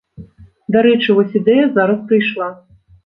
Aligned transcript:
Дарэчы, 0.75 1.15
вось 1.19 1.37
ідэя 1.41 1.65
зараз 1.77 2.01
прыйшла. 2.13 2.49